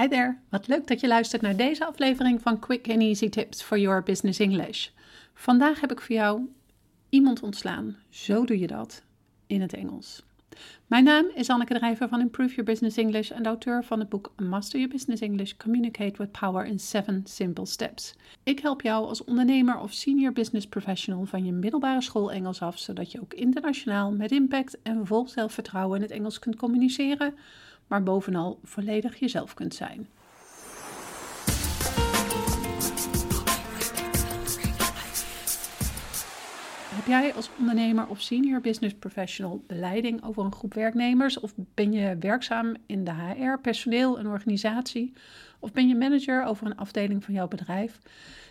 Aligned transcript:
Hi 0.00 0.08
there, 0.08 0.38
wat 0.48 0.66
leuk 0.66 0.86
dat 0.86 1.00
je 1.00 1.06
luistert 1.06 1.42
naar 1.42 1.56
deze 1.56 1.86
aflevering 1.86 2.42
van 2.42 2.58
Quick 2.58 2.88
and 2.88 3.00
Easy 3.00 3.28
Tips 3.28 3.62
for 3.62 3.78
Your 3.78 4.02
Business 4.02 4.38
English. 4.38 4.88
Vandaag 5.34 5.80
heb 5.80 5.92
ik 5.92 6.00
voor 6.00 6.14
jou 6.14 6.40
iemand 7.08 7.42
ontslaan. 7.42 7.96
Zo 8.08 8.44
doe 8.44 8.58
je 8.58 8.66
dat 8.66 9.02
in 9.46 9.60
het 9.60 9.74
Engels. 9.74 10.22
Mijn 10.86 11.04
naam 11.04 11.26
is 11.34 11.50
Anneke 11.50 11.74
Drijver 11.74 12.08
van 12.08 12.20
Improve 12.20 12.48
Your 12.48 12.64
Business 12.64 12.96
English 12.96 13.30
en 13.30 13.46
auteur 13.46 13.84
van 13.84 13.98
het 13.98 14.08
boek 14.08 14.32
Master 14.36 14.78
Your 14.78 14.94
Business 14.94 15.22
English 15.22 15.52
Communicate 15.56 16.16
with 16.16 16.32
Power 16.32 16.64
in 16.64 16.80
7 16.80 17.22
Simple 17.24 17.66
Steps. 17.66 18.14
Ik 18.42 18.58
help 18.58 18.82
jou 18.82 19.06
als 19.06 19.24
ondernemer 19.24 19.78
of 19.78 19.92
senior 19.92 20.32
business 20.32 20.66
professional 20.66 21.24
van 21.24 21.44
je 21.44 21.52
middelbare 21.52 22.02
school 22.02 22.32
Engels 22.32 22.62
af, 22.62 22.78
zodat 22.78 23.12
je 23.12 23.20
ook 23.20 23.34
internationaal 23.34 24.12
met 24.12 24.32
impact 24.32 24.82
en 24.82 25.06
vol 25.06 25.28
zelfvertrouwen 25.28 25.96
in 25.96 26.02
het 26.02 26.10
Engels 26.10 26.38
kunt 26.38 26.56
communiceren 26.56 27.34
maar 27.86 28.02
bovenal 28.02 28.58
volledig 28.62 29.18
jezelf 29.18 29.54
kunt 29.54 29.74
zijn. 29.74 30.08
Heb 37.06 37.06
jij 37.06 37.34
als 37.34 37.50
ondernemer 37.58 38.06
of 38.06 38.20
senior 38.20 38.60
business 38.60 38.94
professional 38.94 39.64
de 39.66 39.74
leiding 39.74 40.24
over 40.24 40.44
een 40.44 40.52
groep 40.52 40.74
werknemers? 40.74 41.40
Of 41.40 41.54
ben 41.74 41.92
je 41.92 42.16
werkzaam 42.20 42.74
in 42.86 43.04
de 43.04 43.12
HR, 43.12 43.58
personeel, 43.62 44.18
een 44.18 44.26
organisatie? 44.26 45.12
Of 45.58 45.72
ben 45.72 45.88
je 45.88 45.94
manager 45.94 46.44
over 46.44 46.66
een 46.66 46.76
afdeling 46.76 47.24
van 47.24 47.34
jouw 47.34 47.48
bedrijf? 47.48 47.98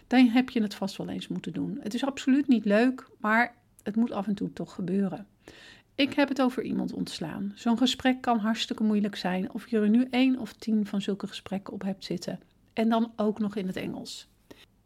Dan 0.08 0.28
heb 0.28 0.50
je 0.50 0.62
het 0.62 0.76
vast 0.76 0.98
wel 0.98 1.10
eens 1.10 1.28
moeten 1.28 1.54
doen. 1.54 1.80
Het 1.82 1.94
is 1.94 2.06
absoluut 2.06 2.48
niet 2.48 2.66
leuk, 2.66 3.08
maar 3.20 3.56
het 3.84 3.96
moet 3.96 4.12
af 4.12 4.28
en 4.28 4.36
toe 4.36 4.54
toch 4.54 4.74
gebeuren. 4.74 5.28
Ik 5.96 6.14
heb 6.14 6.30
het 6.30 6.42
over 6.42 6.64
iemand 6.64 6.94
ontslaan. 6.94 7.52
Zo'n 7.56 7.78
gesprek 7.78 8.22
kan 8.22 8.40
hartstikke 8.40 8.84
moeilijk 8.84 9.16
zijn 9.16 9.54
of 9.54 9.68
je 9.70 9.80
er 9.80 9.90
nu 9.90 10.08
één 10.10 10.40
of 10.40 10.54
tien 10.54 10.86
van 10.86 11.02
zulke 11.02 11.28
gesprekken 11.28 11.74
op 11.74 11.82
hebt 11.82 12.04
zitten. 12.04 12.40
En 12.74 12.90
dan 12.90 13.12
ook 13.16 13.40
nog 13.40 13.56
in 13.56 13.68
het 13.68 13.76
Engels. 13.76 14.28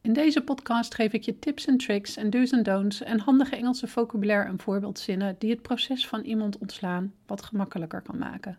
In 0.02 0.14
deze 0.14 0.42
podcast 0.42 0.96
geef 0.96 1.14
ik 1.14 1.24
je 1.24 1.40
tips 1.40 1.66
en 1.66 1.78
tricks 1.78 2.18
en 2.18 2.30
do's 2.30 2.52
en 2.52 2.64
don'ts 2.64 3.02
en 3.02 3.20
handige 3.20 3.56
Engelse 3.56 3.88
vocabulaire 3.88 4.50
en 4.50 4.60
voorbeeldzinnen 4.60 5.36
die 5.40 5.50
het 5.50 5.62
proces 5.62 6.08
van 6.08 6.22
iemand 6.22 6.58
ontslaan 6.58 7.14
wat 7.26 7.44
gemakkelijker 7.44 8.02
kan 8.02 8.18
maken. 8.18 8.58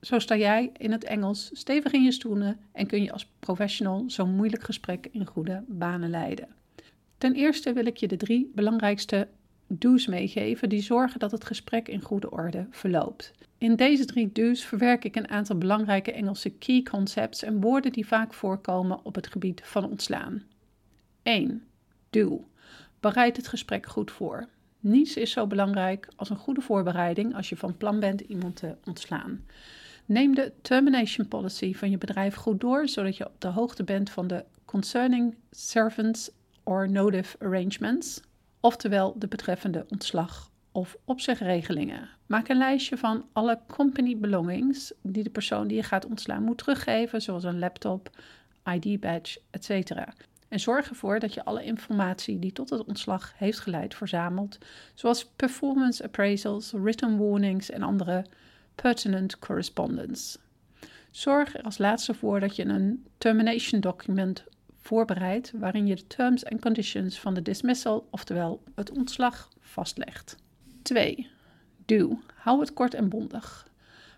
Zo 0.00 0.18
sta 0.18 0.36
jij 0.36 0.70
in 0.76 0.92
het 0.92 1.04
Engels 1.04 1.50
stevig 1.52 1.92
in 1.92 2.02
je 2.02 2.12
stoelen 2.12 2.60
en 2.72 2.86
kun 2.86 3.02
je 3.02 3.12
als 3.12 3.26
professional 3.40 4.04
zo'n 4.06 4.34
moeilijk 4.34 4.62
gesprek 4.62 5.08
in 5.10 5.26
goede 5.26 5.64
banen 5.68 6.10
leiden. 6.10 6.48
Ten 7.18 7.34
eerste 7.34 7.72
wil 7.72 7.86
ik 7.86 7.96
je 7.96 8.08
de 8.08 8.16
drie 8.16 8.50
belangrijkste 8.54 9.28
do's 9.78 10.06
meegeven 10.06 10.68
die 10.68 10.82
zorgen 10.82 11.18
dat 11.18 11.30
het 11.30 11.44
gesprek 11.44 11.88
in 11.88 12.02
goede 12.02 12.30
orde 12.30 12.66
verloopt. 12.70 13.32
In 13.58 13.76
deze 13.76 14.04
drie 14.04 14.32
do's 14.32 14.64
verwerk 14.64 15.04
ik 15.04 15.16
een 15.16 15.30
aantal 15.30 15.58
belangrijke 15.58 16.12
Engelse 16.12 16.50
key 16.50 16.82
concepts 16.82 17.42
en 17.42 17.60
woorden 17.60 17.92
die 17.92 18.06
vaak 18.06 18.34
voorkomen 18.34 19.04
op 19.04 19.14
het 19.14 19.26
gebied 19.26 19.60
van 19.64 19.90
ontslaan. 19.90 20.42
1. 21.22 21.62
Do. 22.10 22.48
Bereid 23.00 23.36
het 23.36 23.48
gesprek 23.48 23.86
goed 23.86 24.10
voor. 24.10 24.48
Niets 24.80 25.16
is 25.16 25.30
zo 25.30 25.46
belangrijk 25.46 26.08
als 26.16 26.30
een 26.30 26.36
goede 26.36 26.60
voorbereiding 26.60 27.34
als 27.34 27.48
je 27.48 27.56
van 27.56 27.76
plan 27.76 28.00
bent 28.00 28.20
iemand 28.20 28.56
te 28.56 28.76
ontslaan. 28.84 29.44
Neem 30.06 30.34
de 30.34 30.52
termination 30.62 31.28
policy 31.28 31.74
van 31.74 31.90
je 31.90 31.98
bedrijf 31.98 32.34
goed 32.34 32.60
door, 32.60 32.88
zodat 32.88 33.16
je 33.16 33.26
op 33.26 33.40
de 33.40 33.48
hoogte 33.48 33.84
bent 33.84 34.10
van 34.10 34.26
de 34.26 34.44
concerning 34.64 35.34
servants 35.50 36.30
or 36.62 36.90
notive 36.90 37.36
arrangements, 37.38 38.20
oftewel 38.60 39.14
de 39.18 39.28
betreffende 39.28 39.86
ontslag 39.88 40.50
of 40.72 40.96
opzegregelingen. 41.04 42.08
Maak 42.26 42.48
een 42.48 42.56
lijstje 42.56 42.96
van 42.96 43.24
alle 43.32 43.58
company 43.66 44.16
belongings 44.16 44.92
die 45.02 45.22
de 45.22 45.30
persoon 45.30 45.66
die 45.66 45.76
je 45.76 45.82
gaat 45.82 46.06
ontslaan 46.06 46.42
moet 46.42 46.58
teruggeven, 46.58 47.22
zoals 47.22 47.44
een 47.44 47.58
laptop, 47.58 48.10
ID-badge, 48.64 49.40
etc. 49.50 49.90
En 50.48 50.60
zorg 50.60 50.88
ervoor 50.88 51.18
dat 51.18 51.34
je 51.34 51.44
alle 51.44 51.64
informatie 51.64 52.38
die 52.38 52.52
tot 52.52 52.70
het 52.70 52.84
ontslag 52.84 53.32
heeft 53.36 53.58
geleid 53.58 53.94
verzamelt, 53.94 54.58
zoals 54.94 55.26
performance 55.26 56.04
appraisals, 56.04 56.70
written 56.70 57.18
warnings 57.18 57.70
en 57.70 57.82
andere 57.82 58.24
pertinent 58.74 59.38
correspondence. 59.38 60.38
Zorg 61.10 61.54
er 61.54 61.62
als 61.62 61.78
laatste 61.78 62.14
voor 62.14 62.40
dat 62.40 62.56
je 62.56 62.64
een 62.64 63.06
termination 63.18 63.80
document 63.80 64.44
voorbereid 64.80 65.52
waarin 65.56 65.86
je 65.86 65.94
de 65.94 66.06
terms 66.06 66.44
and 66.44 66.60
conditions 66.60 67.20
van 67.20 67.34
de 67.34 67.42
dismissal, 67.42 68.06
oftewel 68.10 68.62
het 68.74 68.90
ontslag, 68.90 69.48
vastlegt. 69.60 70.36
2. 70.82 71.30
Do. 71.86 72.18
Hou 72.34 72.60
het 72.60 72.72
kort 72.72 72.94
en 72.94 73.08
bondig. 73.08 73.68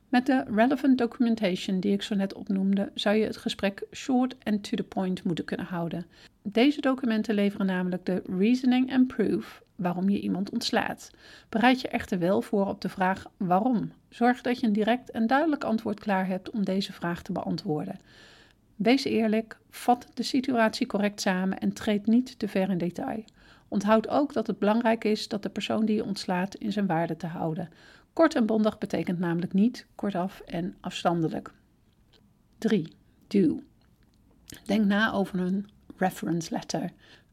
Met 0.08 0.26
de 0.26 0.44
relevant 0.54 0.98
documentation 0.98 1.80
die 1.80 1.92
ik 1.92 2.02
zo 2.02 2.14
net 2.14 2.34
opnoemde, 2.34 2.90
zou 2.94 3.16
je 3.16 3.24
het 3.24 3.36
gesprek 3.36 3.86
short 3.90 4.36
and 4.42 4.62
to 4.62 4.76
the 4.76 4.82
point 4.82 5.24
moeten 5.24 5.44
kunnen 5.44 5.66
houden. 5.66 6.06
Deze 6.42 6.80
documenten 6.80 7.34
leveren 7.34 7.66
namelijk 7.66 8.06
de 8.06 8.22
reasoning 8.38 8.92
and 8.92 9.06
proof 9.06 9.62
waarom 9.76 10.08
je 10.08 10.20
iemand 10.20 10.50
ontslaat. 10.50 11.10
Bereid 11.48 11.80
je 11.80 11.88
echter 11.88 12.18
wel 12.18 12.42
voor 12.42 12.66
op 12.66 12.80
de 12.80 12.88
vraag 12.88 13.24
waarom. 13.36 13.92
Zorg 14.08 14.40
dat 14.40 14.60
je 14.60 14.66
een 14.66 14.72
direct 14.72 15.10
en 15.10 15.26
duidelijk 15.26 15.64
antwoord 15.64 16.00
klaar 16.00 16.26
hebt 16.26 16.50
om 16.50 16.64
deze 16.64 16.92
vraag 16.92 17.22
te 17.22 17.32
beantwoorden. 17.32 18.00
Wees 18.82 19.04
eerlijk, 19.04 19.58
vat 19.70 20.06
de 20.14 20.22
situatie 20.22 20.86
correct 20.86 21.20
samen 21.20 21.58
en 21.58 21.72
treed 21.72 22.06
niet 22.06 22.38
te 22.38 22.48
ver 22.48 22.70
in 22.70 22.78
detail. 22.78 23.24
Onthoud 23.68 24.08
ook 24.08 24.32
dat 24.32 24.46
het 24.46 24.58
belangrijk 24.58 25.04
is 25.04 25.28
dat 25.28 25.42
de 25.42 25.48
persoon 25.48 25.84
die 25.84 25.96
je 25.96 26.04
ontslaat 26.04 26.54
in 26.54 26.72
zijn 26.72 26.86
waarde 26.86 27.16
te 27.16 27.26
houden. 27.26 27.68
Kort 28.12 28.34
en 28.34 28.46
bondig 28.46 28.78
betekent 28.78 29.18
namelijk 29.18 29.52
niet 29.52 29.86
kortaf 29.94 30.40
en 30.40 30.76
afstandelijk. 30.80 31.52
3. 32.58 32.88
Do. 33.26 33.62
Denk 34.64 34.84
na 34.84 35.12
over 35.12 35.40
een 35.40 35.68
reference 35.96 36.50
letter. 36.50 36.90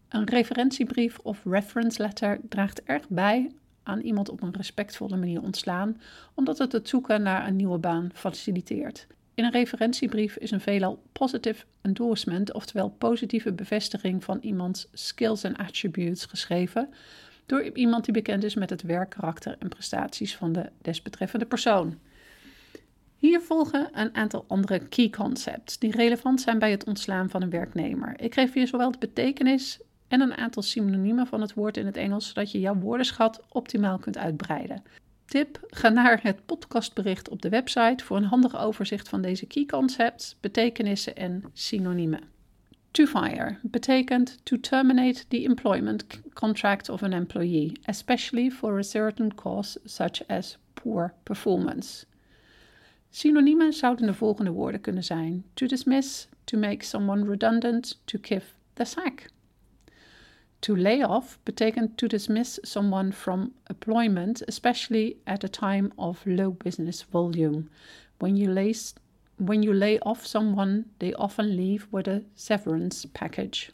Een 0.09 0.25
referentiebrief 0.25 1.19
of 1.19 1.43
reference 1.43 2.01
letter 2.01 2.39
draagt 2.49 2.83
erg 2.83 3.07
bij 3.09 3.51
aan 3.83 3.99
iemand 3.99 4.29
op 4.29 4.41
een 4.41 4.55
respectvolle 4.55 5.17
manier 5.17 5.41
ontslaan, 5.41 6.01
omdat 6.33 6.57
het 6.57 6.71
het 6.71 6.89
zoeken 6.89 7.21
naar 7.21 7.47
een 7.47 7.55
nieuwe 7.55 7.77
baan 7.77 8.09
faciliteert. 8.13 9.07
In 9.39 9.45
een 9.45 9.51
referentiebrief 9.51 10.35
is 10.35 10.51
een 10.51 10.61
veelal 10.61 11.03
positive 11.11 11.65
endorsement, 11.81 12.53
oftewel 12.53 12.89
positieve 12.89 13.51
bevestiging 13.51 14.23
van 14.23 14.37
iemands 14.41 14.87
skills 14.93 15.43
en 15.43 15.55
attributes 15.55 16.25
geschreven 16.25 16.89
door 17.45 17.63
iemand 17.63 18.05
die 18.05 18.13
bekend 18.13 18.43
is 18.43 18.55
met 18.55 18.69
het 18.69 18.81
werk, 18.81 19.09
karakter 19.09 19.55
en 19.59 19.69
prestaties 19.69 20.35
van 20.35 20.51
de 20.51 20.69
desbetreffende 20.81 21.45
persoon. 21.45 21.99
Hier 23.17 23.41
volgen 23.41 23.89
een 23.93 24.15
aantal 24.15 24.45
andere 24.47 24.87
key 24.87 25.09
concepts 25.09 25.77
die 25.77 25.91
relevant 25.91 26.41
zijn 26.41 26.59
bij 26.59 26.71
het 26.71 26.83
ontslaan 26.83 27.29
van 27.29 27.41
een 27.41 27.49
werknemer. 27.49 28.13
Ik 28.21 28.33
geef 28.33 28.53
je 28.53 28.65
zowel 28.65 28.91
de 28.91 28.97
betekenis 28.97 29.79
en 30.07 30.21
een 30.21 30.37
aantal 30.37 30.61
synoniemen 30.61 31.27
van 31.27 31.41
het 31.41 31.53
woord 31.53 31.77
in 31.77 31.85
het 31.85 31.97
Engels, 31.97 32.27
zodat 32.27 32.51
je 32.51 32.59
jouw 32.59 32.75
woordenschat 32.75 33.41
optimaal 33.49 33.97
kunt 33.97 34.17
uitbreiden. 34.17 34.83
Tip: 35.29 35.59
ga 35.67 35.89
naar 35.89 36.19
het 36.23 36.45
podcastbericht 36.45 37.29
op 37.29 37.41
de 37.41 37.49
website 37.49 38.03
voor 38.03 38.17
een 38.17 38.23
handig 38.23 38.57
overzicht 38.57 39.09
van 39.09 39.21
deze 39.21 39.45
key 39.45 39.65
concepts, 39.65 40.35
betekenissen 40.39 41.15
en 41.15 41.43
synoniemen. 41.53 42.23
To 42.91 43.05
fire 43.05 43.57
betekent 43.61 44.37
to 44.45 44.59
terminate 44.59 45.27
the 45.27 45.43
employment 45.43 46.05
contract 46.33 46.89
of 46.89 47.03
an 47.03 47.13
employee, 47.13 47.71
especially 47.83 48.51
for 48.51 48.77
a 48.77 48.81
certain 48.81 49.35
cause 49.35 49.79
such 49.83 50.27
as 50.27 50.57
poor 50.73 51.13
performance. 51.23 52.05
Synoniemen 53.09 53.73
zouden 53.73 54.05
de 54.05 54.13
volgende 54.13 54.51
woorden 54.51 54.81
kunnen 54.81 55.03
zijn: 55.03 55.45
to 55.53 55.65
dismiss, 55.65 56.27
to 56.43 56.57
make 56.57 56.85
someone 56.85 57.29
redundant, 57.29 58.01
to 58.05 58.19
give 58.21 58.45
the 58.73 58.85
sack. 58.85 59.25
To 60.61 60.75
lay 60.75 61.01
off 61.01 61.39
betekent 61.45 61.97
to 61.97 62.07
dismiss 62.07 62.59
someone 62.65 63.11
from 63.13 63.53
employment, 63.69 64.43
especially 64.47 65.17
at 65.25 65.43
a 65.43 65.49
time 65.49 65.93
of 65.97 66.25
low 66.25 66.51
business 66.51 67.01
volume. 67.03 67.69
When 68.19 68.35
you 68.35 68.51
lay, 68.51 68.73
when 69.37 69.63
you 69.63 69.73
lay 69.73 69.99
off 69.99 70.25
someone, 70.27 70.85
they 70.99 71.13
often 71.13 71.55
leave 71.55 71.87
with 71.91 72.07
a 72.07 72.23
severance 72.35 73.05
package. 73.05 73.71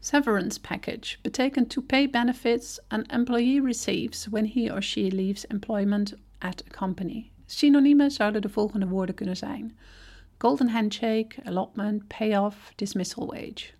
Severance 0.00 0.58
package 0.58 1.18
betekent 1.24 1.70
to 1.70 1.82
pay 1.82 2.06
benefits 2.06 2.78
an 2.90 3.04
employee 3.10 3.58
receives 3.58 4.28
when 4.28 4.44
he 4.44 4.70
or 4.70 4.80
she 4.80 5.10
leaves 5.10 5.44
employment 5.50 6.14
at 6.40 6.62
a 6.66 6.70
company. 6.70 7.32
Synoniemen 7.46 8.10
zouden 8.10 8.42
de 8.42 8.48
volgende 8.48 8.86
woorden 8.86 9.14
kunnen 9.14 9.36
zijn: 9.36 9.76
golden 10.38 10.68
handshake, 10.68 11.42
allotment, 11.44 12.06
payoff, 12.08 12.72
dismissal 12.76 13.26
wage. 13.26 13.72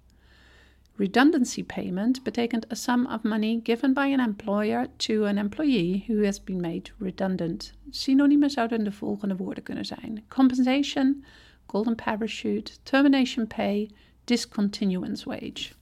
Redundancy 0.98 1.62
payment 1.62 2.24
betekent 2.24 2.66
a 2.70 2.74
sum 2.74 3.06
of 3.06 3.24
money 3.24 3.60
given 3.60 3.94
by 3.94 4.06
an 4.06 4.18
employer 4.18 4.88
to 4.98 5.26
an 5.26 5.38
employee 5.38 6.04
who 6.08 6.22
has 6.22 6.40
been 6.40 6.60
made 6.60 6.90
redundant. 6.98 7.72
Synoniemen 7.92 8.50
zouden 8.50 8.84
de 8.84 8.90
volgende 8.90 9.36
woorden 9.36 9.62
kunnen 9.62 9.86
zijn: 9.86 10.24
compensation, 10.28 11.24
golden 11.68 11.94
parachute, 11.94 12.78
termination 12.84 13.46
pay, 13.46 13.88
discontinuance 14.26 15.24
wage. 15.24 15.72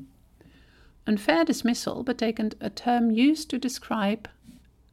Unfair 1.07 1.45
dismissal 1.45 2.05
betekent 2.05 2.55
a 2.61 2.69
term 2.69 3.11
used 3.11 3.49
to 3.49 3.59
describe 3.59 4.29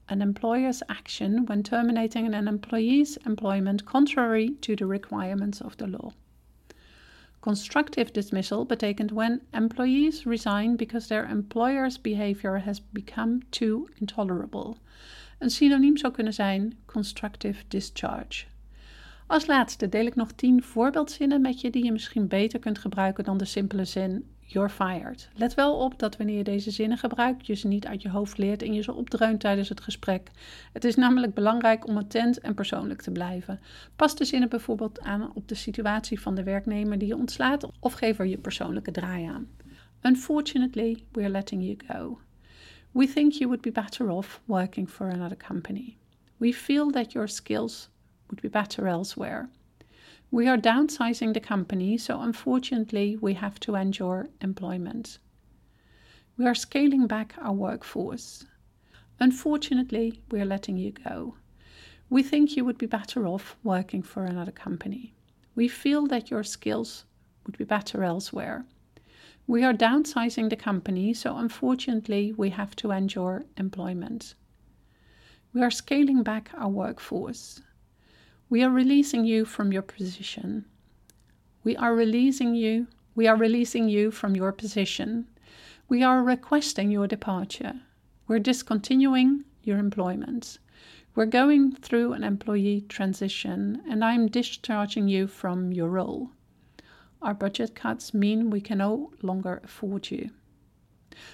an 0.08 0.22
employer's 0.22 0.82
action 0.88 1.46
when 1.48 1.64
terminating 1.64 2.34
an 2.34 2.48
employee's 2.48 3.18
employment 3.26 3.84
contrary 3.84 4.56
to 4.62 4.74
the 4.74 4.86
requirements 4.86 5.60
of 5.62 5.76
the 5.76 5.88
law. 5.88 6.14
Constructive 7.44 8.14
dismissal 8.14 8.66
betekent 8.66 9.12
when 9.12 9.42
employees 9.52 10.26
resign 10.26 10.78
because 10.78 11.08
their 11.08 11.26
employer's 11.26 12.02
behavior 12.02 12.60
has 12.60 12.80
become 12.80 13.42
too 13.50 13.90
intolerable. 14.00 14.78
Een 15.40 15.50
synoniem 15.50 15.98
zou 15.98 16.14
kunnen 16.14 16.34
zijn 16.34 16.78
constructive 16.86 17.64
discharge. 17.68 18.46
Als 19.28 19.48
laatste 19.48 19.90
deel 19.90 20.06
ik 20.06 20.16
nog 20.16 20.32
10 20.32 20.64
voorbeeldzinnen 20.64 21.42
met 21.42 21.62
je 21.62 21.70
die 21.70 21.84
je 21.84 21.92
misschien 21.92 22.28
beter 22.28 22.60
kunt 22.60 22.78
gebruiken 22.78 23.24
dan 23.24 23.38
de 23.38 23.46
simpele 23.46 23.86
zin 23.86 24.26
You're 24.46 24.70
fired. 24.70 25.30
Let 25.36 25.54
wel 25.54 25.76
op 25.76 26.00
dat 26.00 26.18
wanneer 26.18 26.38
je 26.38 26.44
deze 26.44 26.72
zinnen 26.72 26.98
gebruikt, 26.98 27.48
je 27.48 27.54
ze 27.54 27.68
niet 27.68 27.88
uit 27.88 28.02
je 28.02 28.10
hoofd 28.10 28.38
leert 28.38 28.62
en 28.62 28.74
je 28.74 28.82
ze 28.82 28.94
opdreunt 28.94 29.40
tijdens 29.40 29.70
het 29.70 29.82
gesprek. 29.82 30.32
Het 30.74 30.84
is 30.84 30.96
namelijk 30.96 31.34
belangrijk 31.34 31.88
om 31.88 31.98
attent 31.98 32.40
en 32.40 32.54
persoonlijk 32.54 33.02
te 33.02 33.12
blijven. 33.12 33.60
Pas 33.96 34.16
de 34.16 34.26
zinnen 34.26 34.50
bijvoorbeeld 34.50 35.00
aan 35.00 35.32
op 35.34 35.48
de 35.48 35.56
situatie 35.56 36.20
van 36.20 36.36
de 36.36 36.44
werknemer 36.44 36.98
die 36.98 37.08
je 37.08 37.18
ontslaat 37.18 37.68
of 37.80 37.94
geef 37.94 38.20
er 38.20 38.26
je 38.26 38.38
persoonlijke 38.38 38.92
draai 38.92 39.26
aan. 39.26 39.48
Unfortunately, 40.02 41.04
we 41.12 41.22
are 41.22 41.30
letting 41.30 41.64
you 41.64 41.78
go. 41.88 42.20
We 42.92 43.08
think 43.08 43.34
you 43.34 43.48
would 43.48 43.62
be 43.62 43.72
better 43.72 44.10
off 44.10 44.42
working 44.46 44.90
for 44.90 45.10
another 45.10 45.38
company. 45.48 45.98
We 46.38 46.54
feel 46.54 46.92
that 46.92 47.12
your 47.12 47.28
skills 47.28 47.90
would 48.28 48.42
be 48.42 48.50
better 48.50 48.88
elsewhere. 48.88 49.50
We 50.34 50.48
are 50.48 50.58
downsizing 50.58 51.36
the 51.36 51.40
company, 51.40 51.96
so 51.96 52.20
unfortunately, 52.20 53.16
we 53.22 53.36
have 53.36 53.60
to 53.60 53.76
end 53.76 54.00
your 54.00 54.30
employment. 54.42 55.20
We 56.38 56.48
are 56.48 56.56
scaling 56.56 57.06
back 57.06 57.36
our 57.40 57.54
workforce. 57.54 58.44
Unfortunately, 59.20 60.24
we 60.32 60.42
are 60.42 60.46
letting 60.46 60.76
you 60.78 60.92
go. 60.92 61.36
We 62.10 62.24
think 62.24 62.58
you 62.58 62.66
would 62.66 62.80
be 62.80 62.88
better 62.88 63.28
off 63.28 63.56
working 63.64 64.02
for 64.02 64.26
another 64.26 64.52
company. 64.52 65.14
We 65.54 65.68
feel 65.68 66.08
that 66.08 66.32
your 66.32 66.44
skills 66.44 67.06
would 67.46 67.60
be 67.60 67.64
better 67.64 68.04
elsewhere. 68.04 68.66
We 69.46 69.64
are 69.64 69.72
downsizing 69.72 70.50
the 70.50 70.56
company, 70.56 71.14
so 71.14 71.38
unfortunately, 71.38 72.34
we 72.36 72.50
have 72.50 72.76
to 72.78 72.92
end 72.92 73.14
your 73.14 73.46
employment. 73.56 74.34
We 75.54 75.62
are 75.62 75.70
scaling 75.70 76.24
back 76.24 76.50
our 76.58 76.70
workforce. 76.70 77.62
We 78.54 78.62
are 78.62 78.70
releasing 78.70 79.26
you 79.26 79.46
from 79.46 79.74
your 79.74 79.82
position. 79.82 80.66
We 81.64 81.76
are 81.76 81.96
releasing 81.96 82.54
you. 82.54 82.86
We 83.16 83.26
are 83.26 83.36
releasing 83.36 83.90
you 83.90 84.12
from 84.12 84.36
your 84.36 84.52
position. 84.52 85.26
We 85.90 86.04
are 86.04 86.22
requesting 86.22 86.92
your 86.92 87.08
departure. 87.08 87.82
We're 88.28 88.38
discontinuing 88.38 89.46
your 89.64 89.80
employment. 89.80 90.60
We're 91.16 91.26
going 91.26 91.72
through 91.78 92.14
an 92.14 92.24
employee 92.24 92.86
transition 92.88 93.82
and 93.90 94.06
I'm 94.06 94.28
discharging 94.28 95.08
you 95.08 95.26
from 95.26 95.72
your 95.74 95.90
role. 95.90 96.30
Our 97.24 97.34
budget 97.34 97.74
cuts 97.74 98.14
mean 98.14 98.52
we 98.52 98.62
can 98.62 98.78
no 98.78 99.14
longer 99.24 99.62
afford 99.64 100.12
you. 100.12 100.30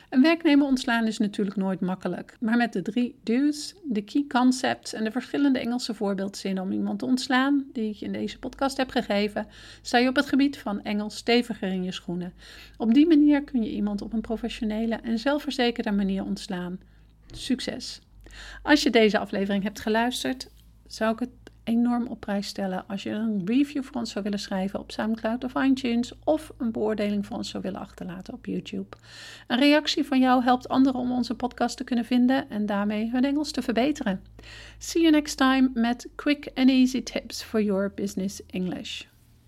Een 0.10 0.22
werknemer 0.22 0.68
ontslaan 0.68 1.06
is 1.06 1.18
natuurlijk 1.18 1.58
nooit 1.58 1.80
makkelijk, 1.80 2.38
maar 2.40 2.58
met 2.58 2.74
de 2.74 2.82
drie 2.82 3.16
do's, 3.24 3.76
de 3.84 4.02
key 4.02 4.26
concepts 4.28 4.94
en 4.94 5.04
de 5.04 5.12
verschillende 5.12 5.60
Engelse 5.60 5.94
voorbeeldzinnen 5.94 6.64
om 6.64 6.72
iemand 6.72 7.00
te 7.00 7.06
ontslaan, 7.06 7.66
die 7.74 7.90
ik 7.90 8.02
in 8.02 8.12
deze 8.12 8.40
podcast 8.40 8.78
heb 8.78 8.90
gegeven, 8.90 9.48
sta 9.82 9.98
je 9.98 10.10
op 10.10 10.16
het 10.16 10.26
gebied 10.26 10.58
van 10.58 10.82
Engels 10.84 11.16
steviger 11.16 11.72
in 11.72 11.84
je 11.84 11.92
schoenen. 11.92 12.34
Op 12.78 12.94
die 12.94 13.08
manier 13.08 13.44
kun 13.44 13.64
je 13.64 13.72
iemand 13.72 14.02
op 14.02 14.14
een 14.14 14.22
professionele 14.22 14.96
en 14.96 15.20
zelfverzekerde 15.20 15.92
manier 15.92 16.24
ontslaan. 16.24 16.80
Succes! 17.32 18.02
Als 18.64 18.84
je 18.84 18.90
deze 18.90 19.20
aflevering 19.20 19.64
hebt 19.64 19.80
geluisterd, 19.80 20.50
zou 20.88 21.14
ik 21.14 21.20
het 21.20 21.39
enorm 21.70 22.08
op 22.08 22.20
prijs 22.20 22.48
stellen 22.48 22.84
als 22.88 23.04
je 23.04 23.10
een 23.10 23.42
review 23.46 23.84
voor 23.84 23.96
ons 23.96 24.12
zou 24.12 24.24
willen 24.24 24.40
schrijven 24.40 24.80
op 24.80 24.92
SoundCloud 24.92 25.44
of 25.44 25.54
iTunes 25.64 26.14
of 26.24 26.52
een 26.58 26.72
beoordeling 26.72 27.26
voor 27.26 27.38
ons 27.38 27.50
zou 27.50 27.64
willen 27.64 27.80
achterlaten 27.80 28.34
op 28.34 28.46
YouTube. 28.46 28.98
Een 29.48 29.60
reactie 29.60 30.06
van 30.06 30.20
jou 30.20 30.44
helpt 30.44 30.70
anderen 30.70 31.02
om 31.02 31.12
onze 31.12 31.36
podcast 31.36 31.78
te 31.78 31.84
kunnen 31.84 32.06
vinden 32.06 32.50
en 32.50 32.66
daarmee 32.66 33.10
hun 33.10 33.26
Engels 33.26 33.52
te 33.52 33.62
verbeteren. 33.62 34.22
See 34.78 35.02
you 35.02 35.14
next 35.14 35.38
time 35.38 35.70
met 35.74 36.08
quick 36.16 36.52
and 36.56 36.70
easy 36.70 37.04
tips 37.04 37.44
for 37.44 37.62
your 37.62 37.92
business 37.96 38.42
English. 38.46 39.04